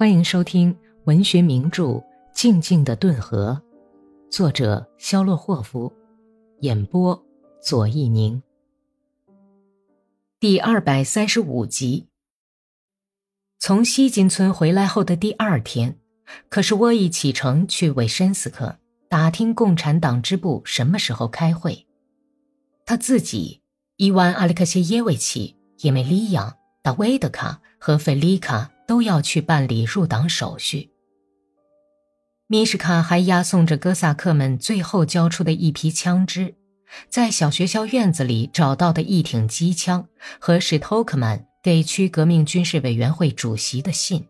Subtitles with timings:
[0.00, 0.74] 欢迎收听
[1.04, 1.84] 文学名著
[2.32, 3.60] 《静静的顿河》，
[4.34, 5.92] 作者肖洛霍夫，
[6.60, 7.22] 演播
[7.62, 8.42] 左一宁。
[10.38, 12.06] 第二百三十五集。
[13.58, 15.98] 从西金村回来后的第二天，
[16.48, 18.78] 可是沃伊启程去韦申斯克
[19.10, 21.86] 打听共产党支部什么时候开会。
[22.86, 23.60] 他自己、
[23.96, 28.70] 伊万·阿列克谢耶维奇、叶梅利扬、达维德卡和费利卡。
[28.90, 30.90] 都要去办理入党手续。
[32.48, 36.56] 米什卡还押送着哥萨克们最后交出的一批枪支，
[37.08, 40.08] 在小学校院子里找到的一挺机枪
[40.40, 44.26] 和史托克曼给区革命军事委员会主席的信。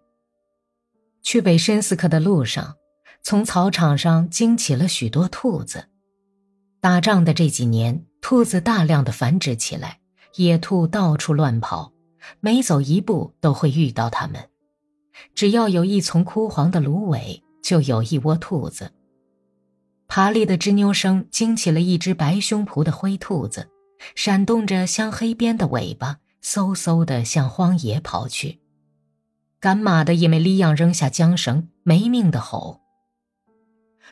[1.23, 2.77] 去北申斯克的路上，
[3.23, 5.87] 从草场上惊起了许多兔子。
[6.83, 10.01] 打仗的这几年，兔子大量的繁殖起来，
[10.35, 11.95] 野兔到处乱跑，
[12.41, 14.49] 每走一步都会遇到它们。
[15.35, 18.93] 只要有一丛枯黄的芦苇，就有一窝兔子。
[20.07, 23.69] 爬犁的吱扭声惊起了一只白胸脯的灰兔子，
[24.15, 28.61] 闪动着镶黑边的尾巴，嗖嗖地向荒野跑去。
[29.61, 32.81] 赶马的叶梅利亚扔下缰绳，没命地吼：“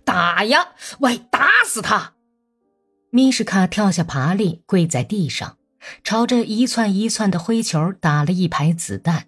[0.04, 0.68] 打呀！
[1.00, 2.14] 喂，打死他！”
[3.10, 5.57] 米什卡跳下爬犁，跪在地上，
[6.02, 9.26] 朝着一窜一窜的灰球打了一排子弹。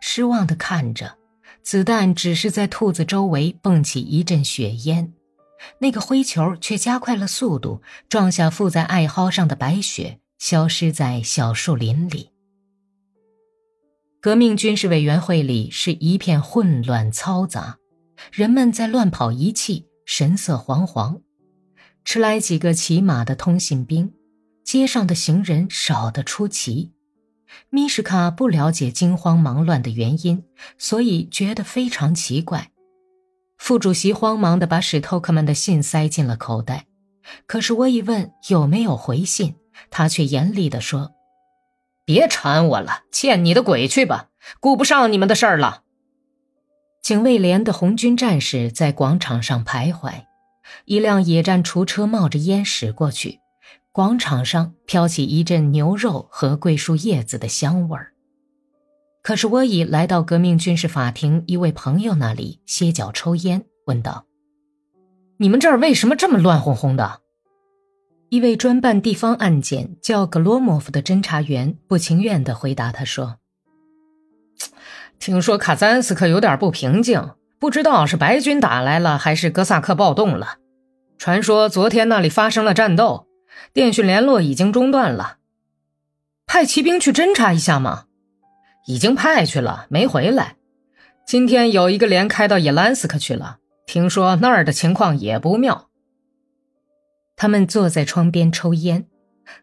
[0.00, 1.16] 失望地看着，
[1.62, 5.12] 子弹只是在兔子周围蹦起一阵血烟，
[5.78, 12.30] 那个灰球却加快了速度，撞下附在艾蒿上的白雪，消失在小树林里。
[14.20, 17.78] 革命军事委员会里是一片混乱嘈杂，
[18.32, 21.20] 人们在乱跑一气，神色惶惶。
[22.04, 24.12] 迟来几个骑马的通信兵，
[24.66, 26.92] 街上的行人少得出奇。
[27.70, 30.44] 米什卡不了解惊慌忙乱的原因，
[30.76, 32.72] 所以觉得非常奇怪。
[33.56, 36.86] 副主席慌忙地把史托克曼的信塞进了口袋，
[37.46, 39.54] 可是我一问有没有回信，
[39.88, 41.12] 他却严厉地说
[42.04, 45.84] ：“别缠我了，欠你的鬼去吧，顾不上你们的事儿了。”
[47.00, 50.24] 警卫连的红军战士在广场上徘徊，
[50.86, 53.38] 一辆野战厨车冒着烟驶过去。
[53.96, 58.12] 广场上飘起一阵牛肉和桂树叶子的香味儿。
[59.22, 64.26] 可是我已来到革命军事法庭一位朋友那里歇脚抽烟，问道
[65.40, 67.22] ：“你们这儿为什么这么乱哄哄的？”
[68.28, 73.38] 一位专办地方案件叫格罗莫夫的侦查员不情愿地回答他说
[75.18, 80.58] ：“听说卡赞斯克有点不平静，不知道是白军打来了还是哥萨克暴动了。
[81.16, 83.24] 传说昨天那里发生了战斗。”
[83.72, 85.38] 电讯联络已经中断了，
[86.46, 88.04] 派骑兵去侦查一下吗？
[88.86, 90.56] 已经派去了，没回来。
[91.26, 95.88] 今天有一个连开到伊兰斯克去了，听说那儿的情况也不妙。
[97.34, 99.06] 他们坐在窗边抽烟，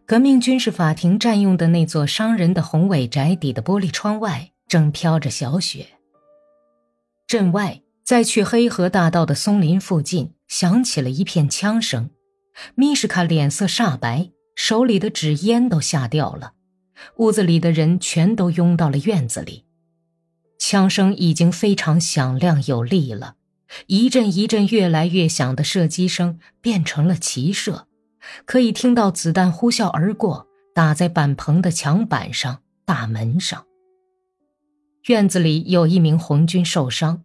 [0.05, 5.87] 革命军事法庭占用的那座商人的宏伟宅邸的玻璃窗外正飘着小雪。
[7.25, 12.09] 镇外，在去黑河大道的松林附近，响起了一片枪声。
[12.75, 16.53] 米什卡脸色煞白，手里的纸烟都吓掉了。
[17.17, 19.65] 屋子里的人全都拥到了院子里。
[20.59, 23.35] 枪声已经非常响亮有力了，
[23.87, 27.87] 一阵一阵越来越响的射击声变成了齐射，
[28.45, 33.65] 可以听到子弹呼啸而过，打在板棚的墙板上、大门上。
[35.07, 37.23] 院子里有一名红军受伤。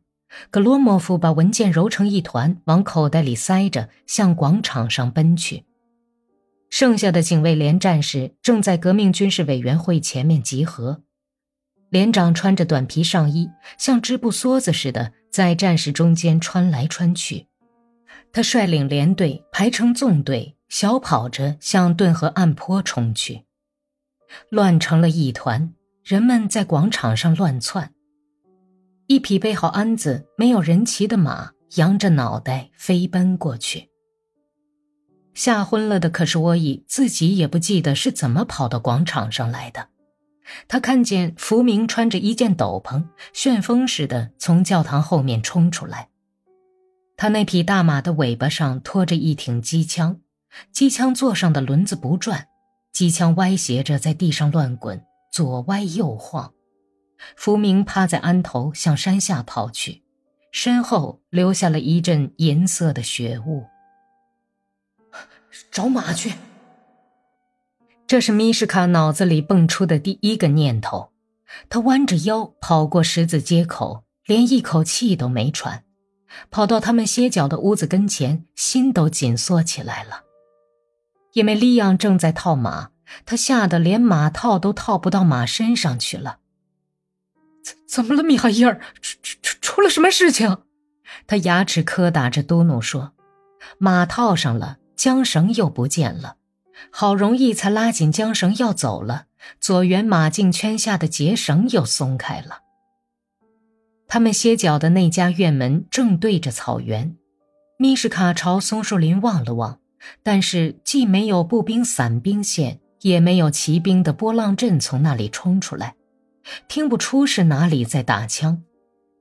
[0.50, 5.64] 格罗莫夫把文件揉成一团，往口袋里塞着，向广场上奔去。
[6.70, 11.02] 剩下的警卫连战士正在革命军事委员会前面集合。
[11.90, 17.46] 连长穿着短皮上衣，像织布梭子似的，在战士中间穿来穿去。
[18.30, 23.44] 他率领连队排成纵队，小跑着向顿河岸坡冲去。
[24.50, 25.72] 乱成了一团，
[26.04, 27.94] 人们在广场上乱窜。
[29.08, 33.88] 一匹备好鞍子、没有人骑的马，扬着脑袋飞奔过去。
[35.32, 39.88] 吓昏了的可是沃伊，自己也不记得是怎么跑到广场上来的。
[40.68, 43.02] 他看见福明穿着一件斗篷，
[43.32, 46.10] 旋风似的从教堂后面冲出来。
[47.16, 50.20] 他那匹大马的尾巴上拖着一挺机枪，
[50.70, 52.48] 机枪座上的轮子不转，
[52.92, 55.02] 机枪歪斜着在地上乱滚，
[55.32, 56.52] 左歪右晃。
[57.36, 60.02] 福明趴在鞍头向山下跑去，
[60.52, 63.64] 身后留下了一阵银色的雪雾。
[65.70, 66.34] 找马去。
[68.06, 71.10] 这是米什卡脑子里蹦出的第一个念头。
[71.68, 75.84] 他弯着腰跑过十字街口，连一口气都没喘，
[76.50, 80.24] 跑到他们歇脚的屋子跟前，心都紧缩起来了。
[81.32, 82.90] 因为利昂正在套马，
[83.24, 86.38] 他吓得连马套都套不到马身上去了。
[87.86, 88.80] 怎么了，米哈伊尔？
[89.00, 90.58] 出出出出了什么事情？
[91.26, 93.12] 他牙齿磕打着嘟哝说
[93.78, 96.36] ：“马套上了，缰绳又不见了。
[96.90, 99.26] 好容易才拉紧缰绳要走了，
[99.60, 102.60] 左辕马颈圈下的结绳又松开了。”
[104.06, 107.16] 他们歇脚的那家院门正对着草原，
[107.78, 109.80] 米什卡朝松树林望了望，
[110.22, 115.94] 但是既没有步兵散兵线，也没有骑兵的波浪阵从那里冲出来，
[116.68, 118.62] 听不出是哪里在打枪。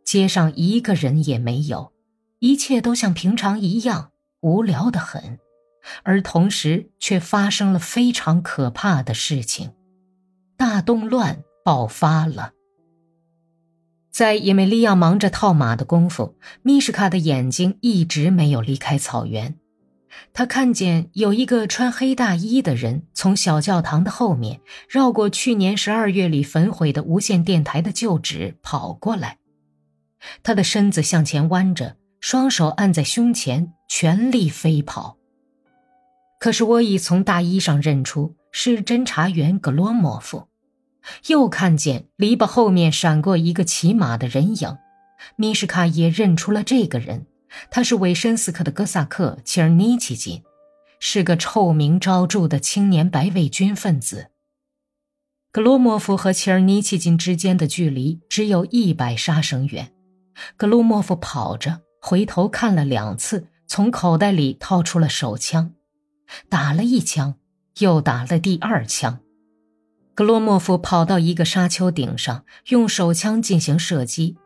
[0.04, 1.92] 街上一个人也没有，
[2.40, 5.38] 一切都像平常一样，无聊的很，
[6.04, 9.72] 而同时却发生了非常可怕的事情，
[10.56, 12.54] 大动乱爆发了。
[14.10, 19.58] 在叶梅利亚忙着套马的功夫，米什卡的眼睛一直没有离开草原。
[20.34, 29.38] 他看见有一个穿黑大衣的人从小教堂的后面绕过去年十二月里焚毁的无线电台的旧址跑过来。
[30.44, 35.18] 他的身子向前弯着，双手按在胸前，全力飞跑。
[36.40, 40.48] 可是我已从大衣上认出是侦查员格罗莫夫，
[41.28, 44.78] 又看见篱笆后面闪过一个骑马的人影。
[45.36, 47.26] 米什卡也认出了这个人，
[47.70, 50.44] 他是韦申斯克的哥萨克切尔尼奇金，
[51.00, 54.32] 是个臭名昭著的青年白卫军分子。
[55.52, 59.94] 格罗莫夫和切尔尼奇金之间的距离只有一百杀绳远。
[60.56, 65.74] 格罗莫夫跑着回头看了两次，从口袋里掏出了手枪，
[66.48, 67.36] 打了一枪，
[67.80, 69.20] 又打了第二枪。
[70.14, 74.38] 格罗莫夫跑到一个沙丘顶上，用手枪进行射击。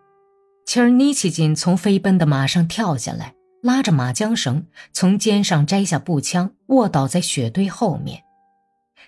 [0.66, 8.24] 切尔尼奇金从飞奔的马上跳下来，拉着马缰绳，从肩上摘下步枪，卧倒在雪堆后面。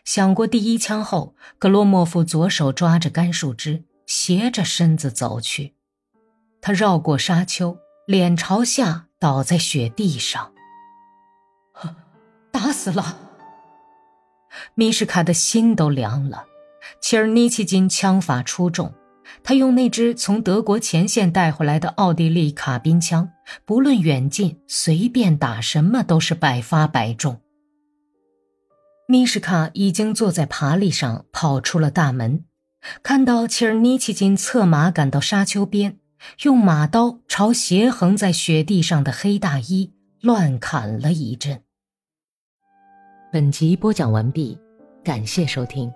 [0.03, 5.75] 响过第一枪后，格罗莫夫左手抓着干树枝，斜着身子走去。
[6.59, 10.51] 他绕过沙丘，脸朝下倒在雪地上。
[12.51, 13.17] 打死了！
[14.75, 16.45] 米什卡的心都凉了。
[17.01, 18.93] 切尔尼奇金枪法出众，
[19.43, 23.29] 他用那支从德国前线带回来的奥地利卡宾枪，
[23.65, 27.39] 不论远近，随便打什么都是百发百中。
[29.07, 32.45] 米什卡已经坐在爬犁上，跑出了大门，
[33.01, 35.99] 看到切尔尼奇金策马赶到沙丘边。
[36.43, 39.91] 用马刀朝斜横在雪地上的黑大衣
[40.21, 41.61] 乱砍了一阵。
[43.29, 44.57] 本集播讲完毕，
[45.03, 45.91] 感谢收听。